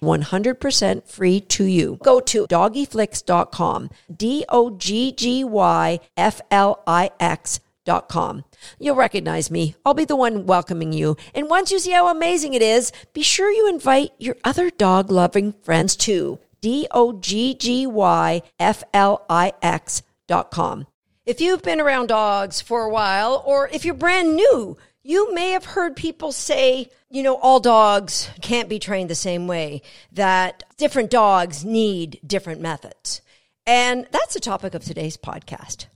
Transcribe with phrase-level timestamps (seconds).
[0.00, 1.98] 100% free to you.
[2.02, 8.44] Go to doggyflix.com, D O G G Y F L I X.com.
[8.78, 9.74] You'll recognize me.
[9.84, 11.16] I'll be the one welcoming you.
[11.34, 15.10] And once you see how amazing it is, be sure you invite your other dog
[15.10, 16.38] loving friends too.
[16.60, 20.86] D O G G Y F L I X.com.
[21.26, 24.76] If you've been around dogs for a while, or if you're brand new,
[25.10, 29.48] you may have heard people say, you know, all dogs can't be trained the same
[29.48, 29.82] way,
[30.12, 33.20] that different dogs need different methods.
[33.66, 35.86] And that's the topic of today's podcast.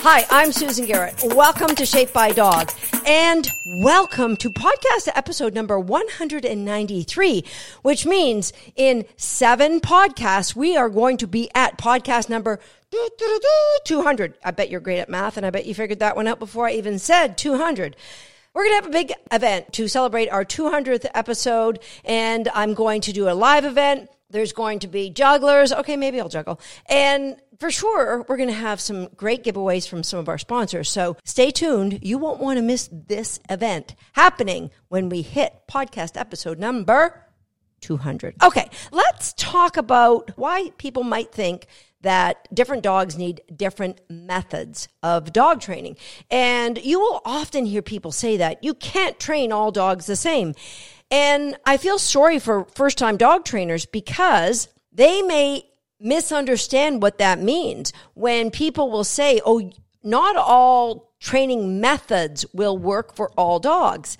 [0.00, 1.22] Hi, I'm Susan Garrett.
[1.34, 2.70] Welcome to Shaped by Dog
[3.04, 7.44] and welcome to podcast episode number 193,
[7.82, 12.60] which means in seven podcasts, we are going to be at podcast number
[13.84, 14.34] 200.
[14.44, 16.66] I bet you're great at math and I bet you figured that one out before
[16.66, 17.96] I even said 200.
[18.54, 23.02] We're going to have a big event to celebrate our 200th episode and I'm going
[23.02, 24.10] to do a live event.
[24.30, 25.72] There's going to be jugglers.
[25.72, 26.60] Okay, maybe I'll juggle.
[26.86, 30.90] And for sure, we're going to have some great giveaways from some of our sponsors.
[30.90, 32.00] So stay tuned.
[32.02, 37.24] You won't want to miss this event happening when we hit podcast episode number
[37.80, 38.34] 200.
[38.42, 41.66] Okay, let's talk about why people might think
[42.00, 45.96] that different dogs need different methods of dog training.
[46.30, 50.54] And you will often hear people say that you can't train all dogs the same.
[51.10, 55.64] And I feel sorry for first time dog trainers because they may
[56.00, 59.70] misunderstand what that means when people will say, oh,
[60.02, 64.16] not all training methods will work for all dogs.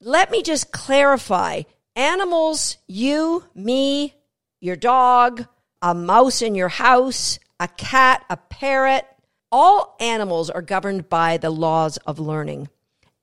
[0.00, 1.62] Let me just clarify
[1.94, 4.14] animals, you, me,
[4.60, 5.46] your dog,
[5.82, 9.06] a mouse in your house, a cat, a parrot,
[9.52, 12.68] all animals are governed by the laws of learning.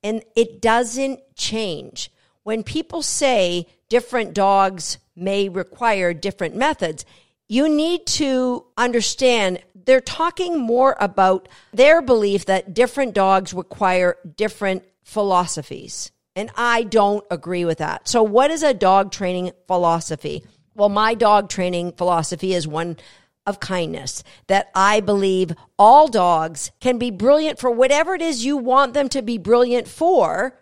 [0.02, 2.10] And it doesn't change.
[2.48, 7.04] When people say different dogs may require different methods,
[7.46, 14.82] you need to understand they're talking more about their belief that different dogs require different
[15.02, 16.10] philosophies.
[16.34, 18.08] And I don't agree with that.
[18.08, 20.42] So, what is a dog training philosophy?
[20.74, 22.96] Well, my dog training philosophy is one
[23.44, 28.56] of kindness that I believe all dogs can be brilliant for whatever it is you
[28.56, 30.58] want them to be brilliant for,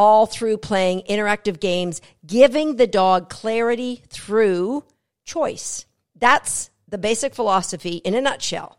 [0.00, 4.82] all through playing interactive games, giving the dog clarity through
[5.26, 5.84] choice.
[6.18, 8.78] That's the basic philosophy in a nutshell.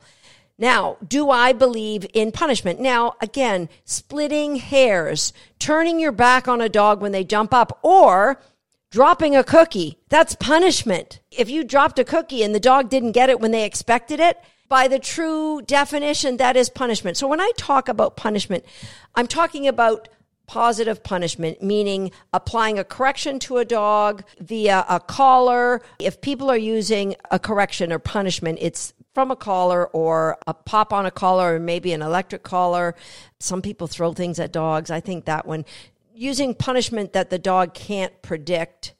[0.58, 2.80] Now, do I believe in punishment?
[2.80, 8.42] Now, again, splitting hairs, turning your back on a dog when they jump up, or
[8.90, 11.20] dropping a cookie, that's punishment.
[11.30, 14.42] If you dropped a cookie and the dog didn't get it when they expected it,
[14.68, 17.16] by the true definition, that is punishment.
[17.16, 18.66] So when I talk about punishment,
[19.14, 20.10] I'm talking about
[20.48, 25.82] positive punishment, meaning applying a correction to a dog via a collar.
[26.00, 30.94] If people are using a correction or punishment, it's from a collar or a pop
[30.94, 32.96] on a collar or maybe an electric collar.
[33.40, 34.92] Some people throw things at dogs.
[34.92, 35.66] I think that one
[36.14, 38.94] using punishment that the dog can't predict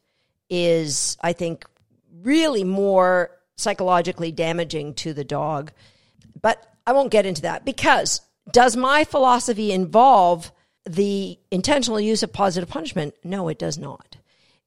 [0.50, 1.66] is, I think,
[2.24, 5.72] really more psychologically damaging to the dog.
[6.42, 8.22] But I won't get into that because
[8.52, 10.52] does my philosophy involve
[10.86, 13.16] the intentional use of positive punishment?
[13.24, 14.18] No, it does not.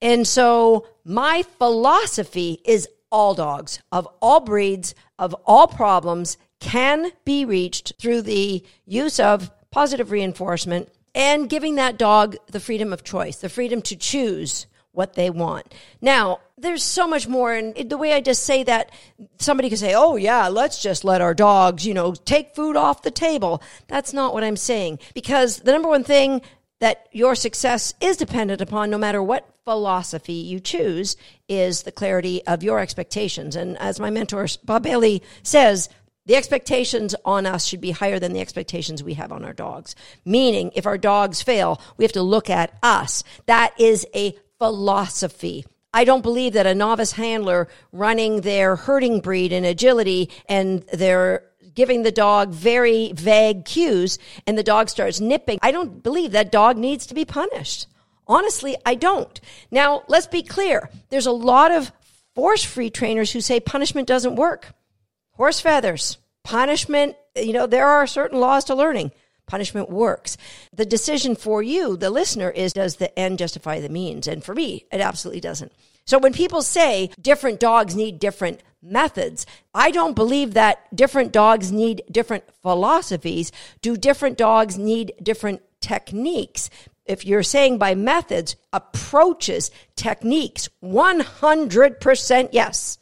[0.01, 7.45] And so my philosophy is all dogs of all breeds, of all problems can be
[7.45, 13.37] reached through the use of positive reinforcement and giving that dog the freedom of choice,
[13.37, 15.75] the freedom to choose what they want.
[16.01, 17.53] Now, there's so much more.
[17.53, 18.91] And the way I just say that,
[19.39, 23.03] somebody could say, oh, yeah, let's just let our dogs, you know, take food off
[23.03, 23.63] the table.
[23.89, 25.01] That's not what I'm saying.
[25.15, 26.43] Because the number one thing
[26.81, 31.17] that your success is dependent upon, no matter what philosophy you choose,
[31.49, 33.57] is the clarity of your expectations.
[33.57, 35.89] And as my mentor, Bob Bailey, says,
[36.27, 39.95] the expectations on us should be higher than the expectations we have on our dogs.
[40.25, 43.25] Meaning, if our dogs fail, we have to look at us.
[43.45, 45.65] That is a philosophy.
[45.93, 51.45] I don't believe that a novice handler running their herding breed in agility and their
[51.75, 56.53] giving the dog very vague cues and the dog starts nipping, I don't believe that
[56.53, 57.87] dog needs to be punished.
[58.27, 59.41] Honestly, I don't.
[59.71, 60.89] Now, let's be clear.
[61.11, 61.93] There's a lot of
[62.35, 64.73] force free trainers who say punishment doesn't work.
[65.33, 69.13] Horse feathers, punishment, you know, there are certain laws to learning.
[69.47, 70.37] Punishment works.
[70.73, 74.27] The decision for you, the listener, is does the end justify the means?
[74.27, 75.73] And for me, it absolutely doesn't.
[76.07, 81.73] So when people say different dogs need different methods, I don't believe that different dogs
[81.73, 83.53] need different philosophies.
[83.81, 86.69] Do different dogs need different techniques?
[87.07, 92.99] If you're saying by methods, approaches, techniques, 100% yes.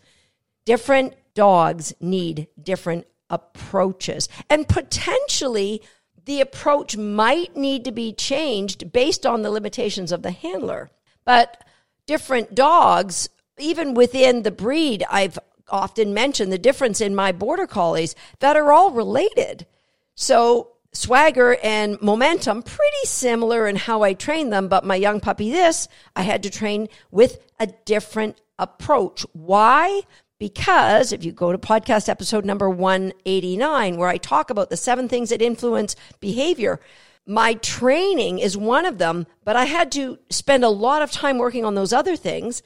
[0.64, 4.28] Different dogs need different approaches.
[4.50, 5.82] And potentially,
[6.24, 10.90] the approach might need to be changed based on the limitations of the handler.
[11.24, 11.62] But
[12.06, 13.28] different dogs,
[13.58, 15.38] even within the breed, I've
[15.68, 19.66] often mentioned the difference in my border collies that are all related.
[20.14, 25.50] So swagger and momentum pretty similar in how I train them, but my young puppy
[25.50, 29.24] this I had to train with a different approach.
[29.32, 30.02] Why?
[30.42, 35.08] Because if you go to podcast episode number 189, where I talk about the seven
[35.08, 36.80] things that influence behavior,
[37.24, 41.38] my training is one of them, but I had to spend a lot of time
[41.38, 42.64] working on those other things.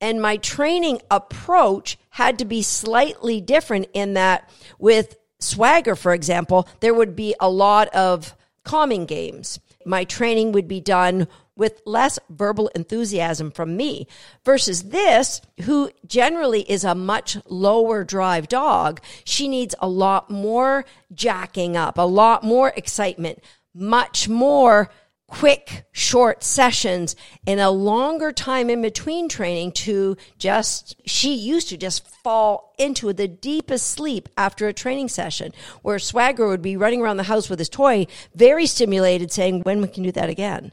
[0.00, 6.66] And my training approach had to be slightly different in that with swagger, for example,
[6.80, 8.34] there would be a lot of
[8.64, 9.60] calming games.
[9.84, 14.06] My training would be done with less verbal enthusiasm from me
[14.44, 19.00] versus this, who generally is a much lower drive dog.
[19.24, 23.42] She needs a lot more jacking up, a lot more excitement,
[23.74, 24.90] much more
[25.30, 27.14] quick, short sessions
[27.46, 33.12] and a longer time in between training to just, she used to just fall into
[33.12, 37.48] the deepest sleep after a training session where Swagger would be running around the house
[37.48, 40.72] with his toy, very stimulated, saying, when we can do that again.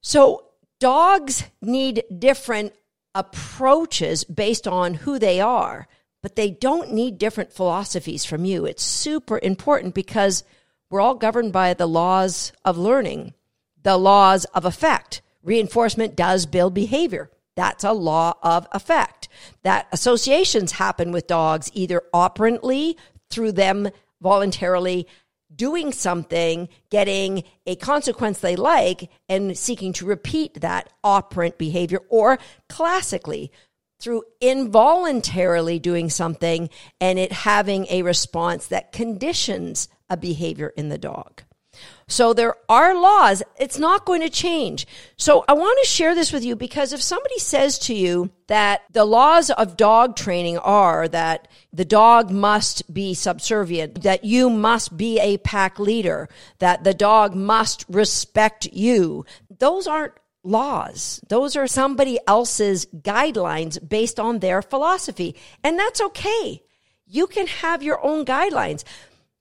[0.00, 0.46] So
[0.80, 2.72] dogs need different
[3.14, 5.86] approaches based on who they are,
[6.22, 8.64] but they don't need different philosophies from you.
[8.64, 10.44] It's super important because
[10.90, 13.34] we're all governed by the laws of learning
[13.88, 15.22] the laws of effect.
[15.42, 17.30] Reinforcement does build behavior.
[17.56, 19.30] That's a law of effect.
[19.62, 22.98] That associations happen with dogs either operantly
[23.30, 23.88] through them
[24.20, 25.08] voluntarily
[25.56, 32.38] doing something, getting a consequence they like, and seeking to repeat that operant behavior, or
[32.68, 33.50] classically
[33.98, 36.68] through involuntarily doing something
[37.00, 41.42] and it having a response that conditions a behavior in the dog.
[42.08, 43.42] So there are laws.
[43.58, 44.86] It's not going to change.
[45.16, 48.82] So I want to share this with you because if somebody says to you that
[48.90, 54.96] the laws of dog training are that the dog must be subservient, that you must
[54.96, 56.30] be a pack leader,
[56.60, 59.26] that the dog must respect you,
[59.58, 61.20] those aren't laws.
[61.28, 65.36] Those are somebody else's guidelines based on their philosophy.
[65.62, 66.62] And that's okay.
[67.06, 68.84] You can have your own guidelines.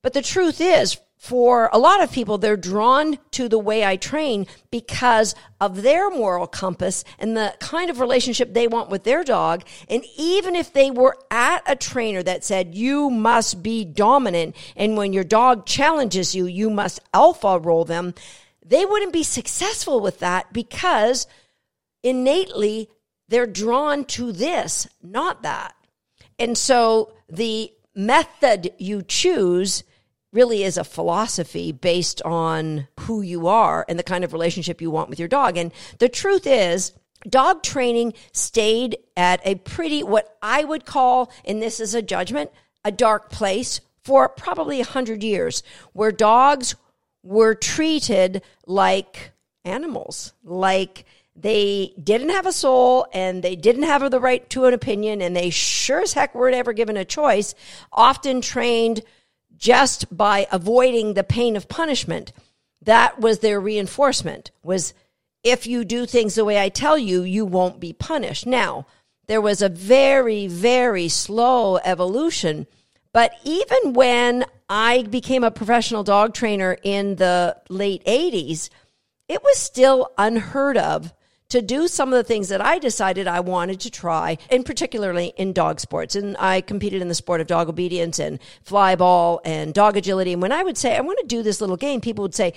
[0.01, 3.95] But the truth is, for a lot of people, they're drawn to the way I
[3.95, 9.23] train because of their moral compass and the kind of relationship they want with their
[9.23, 9.63] dog.
[9.89, 14.95] And even if they were at a trainer that said, you must be dominant, and
[14.95, 18.13] when your dog challenges you, you must alpha roll them,
[18.63, 21.25] they wouldn't be successful with that because
[22.03, 22.89] innately
[23.27, 25.73] they're drawn to this, not that.
[26.37, 29.83] And so the method you choose
[30.33, 34.91] really is a philosophy based on who you are and the kind of relationship you
[34.91, 35.57] want with your dog.
[35.57, 36.93] And the truth is,
[37.27, 42.51] dog training stayed at a pretty, what I would call, and this is a judgment,
[42.83, 46.75] a dark place for probably a hundred years where dogs
[47.23, 49.31] were treated like
[49.65, 51.05] animals, like
[51.35, 55.35] they didn't have a soul and they didn't have the right to an opinion and
[55.35, 57.53] they sure as heck weren't ever given a choice,
[57.91, 59.01] often trained
[59.57, 62.31] just by avoiding the pain of punishment.
[62.81, 64.93] That was their reinforcement was
[65.43, 68.45] if you do things the way I tell you, you won't be punished.
[68.45, 68.85] Now,
[69.27, 72.67] there was a very, very slow evolution.
[73.13, 78.69] But even when I became a professional dog trainer in the late 80s,
[79.27, 81.13] it was still unheard of
[81.49, 85.33] to do some of the things that I decided I wanted to try, and particularly
[85.37, 86.15] in dog sports.
[86.15, 90.33] And I competed in the sport of dog obedience and fly ball and dog agility.
[90.33, 92.53] And when I would say, I want to do this little game, people would say,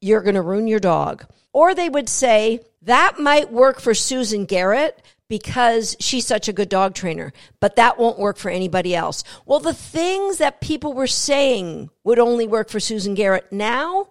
[0.00, 1.26] You're going to ruin your dog.
[1.52, 6.68] Or they would say, That might work for Susan Garrett, because she's such a good
[6.68, 9.22] dog trainer, but that won't work for anybody else.
[9.46, 14.08] Well, the things that people were saying would only work for Susan Garrett now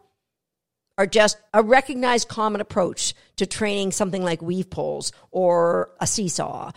[0.99, 6.71] are just a recognized common approach to training something like weave poles or a seesaw.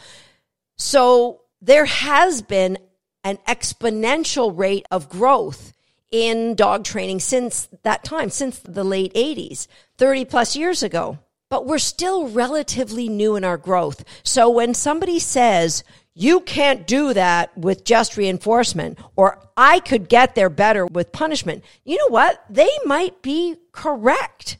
[0.78, 2.78] So there has been
[3.24, 5.72] an exponential rate of growth
[6.12, 9.66] in dog training since that time, since the late 80s,
[9.98, 11.18] 30 plus years ago
[11.52, 14.04] but we're still relatively new in our growth.
[14.22, 20.34] So when somebody says, you can't do that with just reinforcement, or I could get
[20.34, 22.44] there better with punishment, you know what?
[22.50, 24.58] They might be correct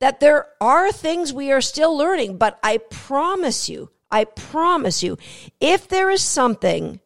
[0.00, 5.18] that there are things we are still learning, but I promise you, I promise you,
[5.60, 7.00] if there is something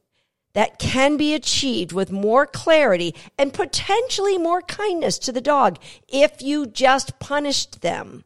[0.54, 6.40] that can be achieved with more clarity and potentially more kindness to the dog if
[6.40, 8.24] you just punished them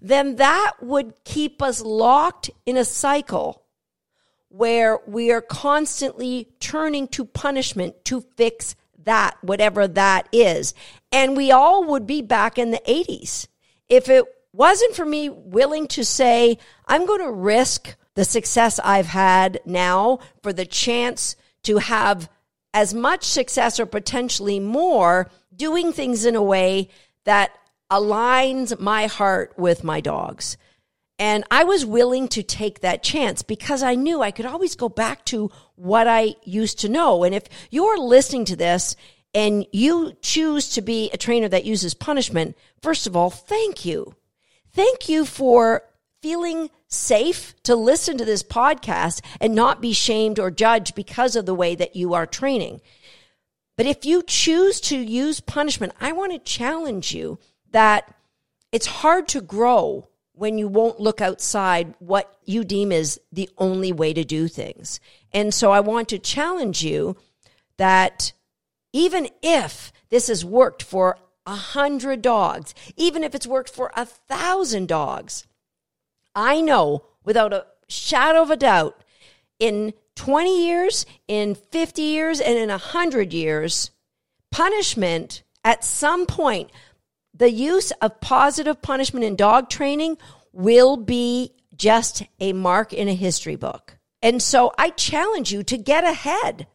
[0.00, 3.63] then that would keep us locked in a cycle
[4.56, 10.74] where we are constantly turning to punishment to fix that, whatever that is.
[11.10, 13.48] And we all would be back in the 80s.
[13.88, 19.06] If it wasn't for me willing to say, I'm going to risk the success I've
[19.06, 21.34] had now for the chance
[21.64, 22.30] to have
[22.72, 26.90] as much success or potentially more doing things in a way
[27.24, 27.50] that
[27.90, 30.56] aligns my heart with my dogs.
[31.18, 34.88] And I was willing to take that chance because I knew I could always go
[34.88, 37.22] back to what I used to know.
[37.22, 38.96] And if you're listening to this
[39.32, 44.14] and you choose to be a trainer that uses punishment, first of all, thank you.
[44.72, 45.84] Thank you for
[46.20, 51.46] feeling safe to listen to this podcast and not be shamed or judged because of
[51.46, 52.80] the way that you are training.
[53.76, 57.38] But if you choose to use punishment, I want to challenge you
[57.70, 58.12] that
[58.72, 63.92] it's hard to grow when you won't look outside what you deem is the only
[63.92, 65.00] way to do things.
[65.32, 67.16] And so I want to challenge you
[67.76, 68.32] that
[68.92, 74.04] even if this has worked for a hundred dogs, even if it's worked for a
[74.04, 75.46] thousand dogs,
[76.34, 79.04] I know without a shadow of a doubt
[79.58, 83.90] in 20 years, in 50 years, and in a 100 years,
[84.50, 86.70] punishment at some point
[87.34, 90.16] the use of positive punishment in dog training
[90.52, 93.98] will be just a mark in a history book.
[94.22, 96.66] And so I challenge you to get ahead,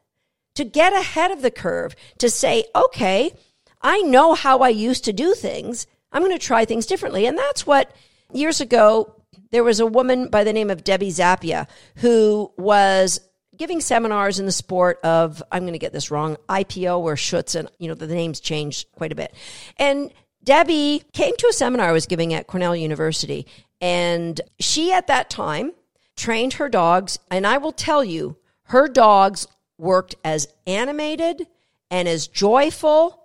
[0.56, 3.32] to get ahead of the curve, to say, okay,
[3.82, 5.88] I know how I used to do things.
[6.12, 7.25] I'm going to try things differently.
[7.25, 7.92] And that's what
[8.34, 9.16] years ago,
[9.51, 13.20] there was a woman by the name of Debbie Zappia who was
[13.56, 17.56] giving seminars in the sport of, I'm going to get this wrong, IPO or Schutz,
[17.56, 19.34] and you know, the names changed quite a bit.
[19.78, 23.46] And Debbie came to a seminar I was giving at Cornell University,
[23.81, 25.74] and she at that time
[26.15, 27.19] trained her dogs.
[27.29, 31.48] And I will tell you, her dogs worked as animated
[31.89, 33.24] and as joyful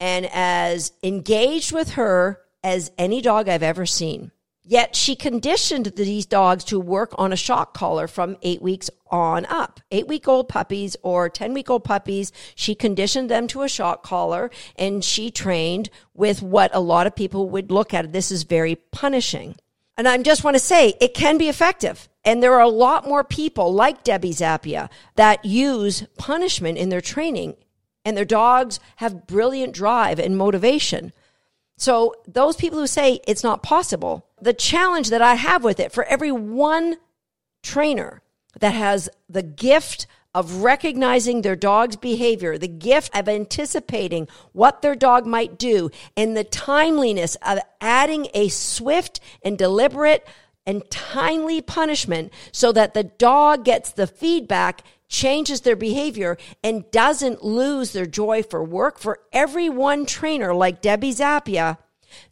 [0.00, 4.32] and as engaged with her as any dog I've ever seen.
[4.68, 9.46] Yet she conditioned these dogs to work on a shock collar from eight weeks on
[9.46, 9.78] up.
[9.92, 14.02] Eight week old puppies or 10 week old puppies, she conditioned them to a shock
[14.02, 18.12] collar and she trained with what a lot of people would look at.
[18.12, 19.54] This is very punishing.
[19.96, 22.08] And I just want to say it can be effective.
[22.24, 27.00] And there are a lot more people like Debbie Zappia that use punishment in their
[27.00, 27.54] training
[28.04, 31.12] and their dogs have brilliant drive and motivation.
[31.76, 35.92] So those people who say it's not possible, the challenge that I have with it
[35.92, 36.96] for every one
[37.62, 38.22] trainer
[38.60, 44.94] that has the gift of recognizing their dog's behavior, the gift of anticipating what their
[44.94, 50.26] dog might do, and the timeliness of adding a swift and deliberate
[50.66, 57.42] and timely punishment so that the dog gets the feedback changes their behavior and doesn't
[57.42, 58.98] lose their joy for work.
[58.98, 61.78] For every one trainer like Debbie Zappia,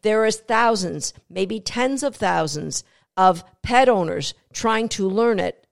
[0.03, 2.85] there is thousands, maybe tens of thousands
[3.17, 5.67] of pet owners trying to learn it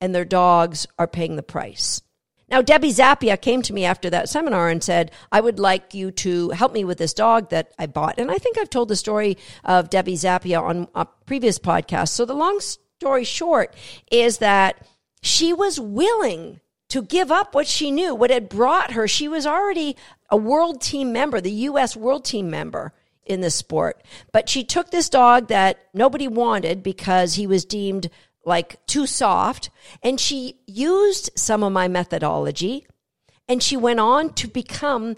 [0.00, 2.02] and their dogs are paying the price.
[2.48, 6.12] Now, Debbie Zappia came to me after that seminar and said, I would like you
[6.12, 8.18] to help me with this dog that I bought.
[8.18, 12.10] And I think I've told the story of Debbie Zappia on a previous podcast.
[12.10, 13.74] So the long story short
[14.12, 14.86] is that
[15.22, 19.08] she was willing to give up what she knew, what had brought her.
[19.08, 19.96] She was already
[20.30, 21.96] a world team member, the U.S.
[21.96, 22.92] world team member
[23.26, 24.02] in this sport.
[24.32, 28.08] But she took this dog that nobody wanted because he was deemed
[28.44, 29.70] like too soft.
[30.02, 32.86] And she used some of my methodology
[33.48, 35.16] and she went on to become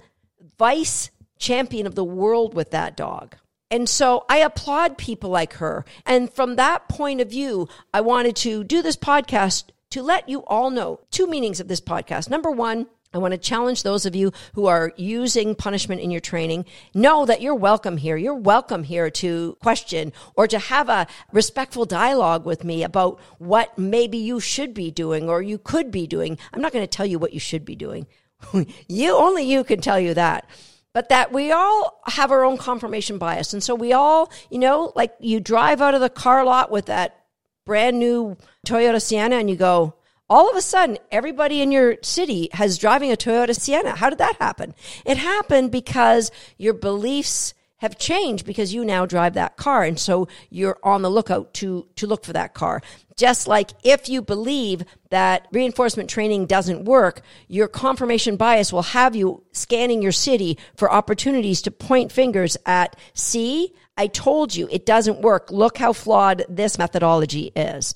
[0.58, 3.36] vice champion of the world with that dog.
[3.70, 5.84] And so I applaud people like her.
[6.06, 10.40] And from that point of view, I wanted to do this podcast to let you
[10.46, 12.30] all know two meanings of this podcast.
[12.30, 16.20] Number one, I want to challenge those of you who are using punishment in your
[16.20, 16.66] training.
[16.92, 18.16] Know that you're welcome here.
[18.16, 23.78] You're welcome here to question or to have a respectful dialogue with me about what
[23.78, 26.38] maybe you should be doing or you could be doing.
[26.52, 28.06] I'm not going to tell you what you should be doing.
[28.88, 30.48] you, only you can tell you that
[30.94, 33.52] but that we all have our own confirmation bias.
[33.52, 36.86] And so we all, you know, like you drive out of the car lot with
[36.86, 37.24] that
[37.64, 38.36] brand new
[38.66, 39.94] Toyota Sienna and you go,
[40.30, 43.96] all of a sudden, everybody in your city has driving a Toyota Sienna.
[43.96, 44.74] How did that happen?
[45.04, 49.84] It happened because your beliefs have changed because you now drive that car.
[49.84, 52.82] And so you're on the lookout to, to look for that car.
[53.16, 59.14] Just like if you believe that reinforcement training doesn't work, your confirmation bias will have
[59.16, 64.84] you scanning your city for opportunities to point fingers at, see, I told you it
[64.84, 65.50] doesn't work.
[65.50, 67.94] Look how flawed this methodology is.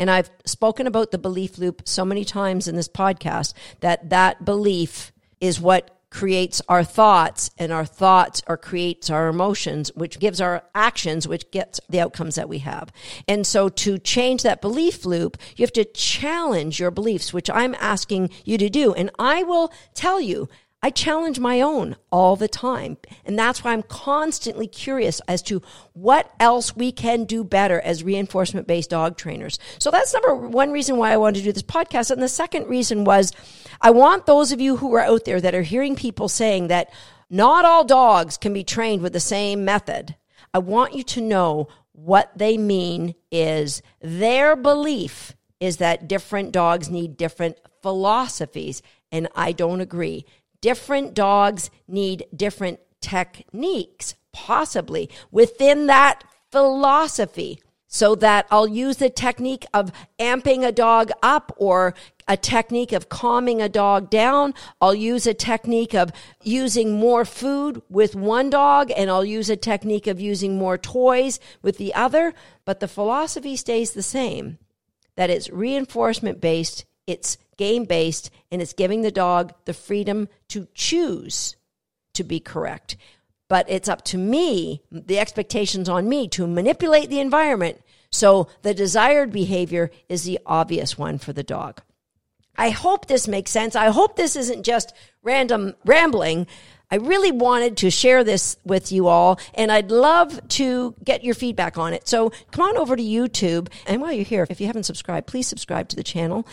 [0.00, 4.46] And I've spoken about the belief loop so many times in this podcast that that
[4.46, 10.40] belief is what creates our thoughts and our thoughts or creates our emotions which gives
[10.40, 12.90] our actions which gets the outcomes that we have.
[13.28, 17.76] And so to change that belief loop you have to challenge your beliefs which i'm
[17.78, 18.92] asking you to do.
[18.94, 20.48] And i will tell you
[20.82, 22.96] I challenge my own all the time.
[23.26, 25.60] And that's why I'm constantly curious as to
[25.92, 29.58] what else we can do better as reinforcement based dog trainers.
[29.78, 32.10] So that's number one reason why I wanted to do this podcast.
[32.10, 33.32] And the second reason was
[33.80, 36.90] I want those of you who are out there that are hearing people saying that
[37.28, 40.16] not all dogs can be trained with the same method.
[40.54, 46.88] I want you to know what they mean is their belief is that different dogs
[46.88, 48.80] need different philosophies.
[49.12, 50.24] And I don't agree
[50.60, 57.60] different dogs need different techniques, possibly within that philosophy.
[57.92, 59.90] So that I'll use the technique of
[60.20, 61.92] amping a dog up or
[62.28, 64.54] a technique of calming a dog down.
[64.80, 66.12] I'll use a technique of
[66.44, 71.40] using more food with one dog and I'll use a technique of using more toys
[71.62, 72.32] with the other.
[72.64, 74.58] But the philosophy stays the same
[75.16, 80.66] that it's reinforcement based, it's game based, and it's giving the dog the freedom to
[80.74, 81.56] choose
[82.14, 82.96] to be correct.
[83.48, 88.72] But it's up to me, the expectations on me to manipulate the environment so the
[88.72, 91.82] desired behavior is the obvious one for the dog.
[92.56, 93.76] I hope this makes sense.
[93.76, 96.46] I hope this isn't just random rambling.
[96.90, 101.34] I really wanted to share this with you all, and I'd love to get your
[101.34, 102.08] feedback on it.
[102.08, 103.68] So come on over to YouTube.
[103.86, 106.46] And while you're here, if you haven't subscribed, please subscribe to the channel.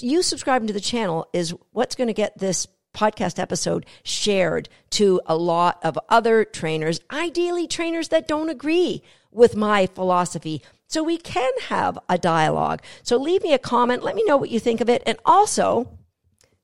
[0.00, 5.20] You subscribing to the channel is what's going to get this podcast episode shared to
[5.26, 10.62] a lot of other trainers, ideally trainers that don't agree with my philosophy.
[10.88, 12.82] So we can have a dialogue.
[13.02, 14.02] So leave me a comment.
[14.02, 15.02] Let me know what you think of it.
[15.06, 15.98] And also,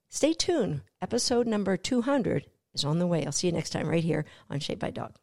[0.09, 0.83] stay tuned.
[1.01, 3.25] Episode number 200 is on the way.
[3.25, 5.15] I'll see you next time right here on Shape by Dog.